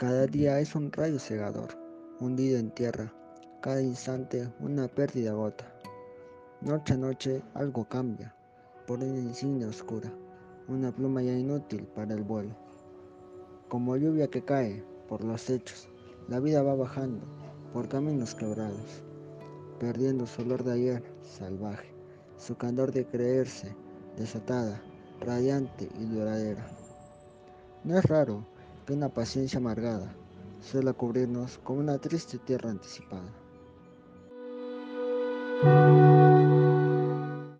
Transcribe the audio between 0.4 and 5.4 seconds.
es un rayo cegador, hundido en tierra, cada instante una pérdida